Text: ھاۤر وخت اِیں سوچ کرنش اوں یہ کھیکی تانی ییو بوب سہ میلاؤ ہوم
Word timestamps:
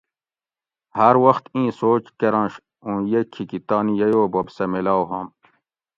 ھاۤر 0.97 1.15
وخت 1.25 1.43
اِیں 1.55 1.69
سوچ 1.79 2.03
کرنش 2.19 2.53
اوں 2.85 2.97
یہ 3.11 3.21
کھیکی 3.31 3.59
تانی 3.67 3.93
ییو 3.99 4.23
بوب 4.33 4.47
سہ 4.55 4.63
میلاؤ 4.71 5.03
ہوم 5.09 5.27